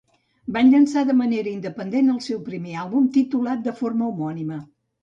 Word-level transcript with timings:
Van 0.55 0.71
llançar 0.75 1.03
de 1.09 1.15
manera 1.19 1.53
independent 1.57 2.09
el 2.17 2.19
seu 2.31 2.43
primer 2.49 2.75
àlbum, 2.87 3.09
titulat 3.21 3.67
de 3.71 3.79
forma 3.85 4.11
homònima. 4.13 4.65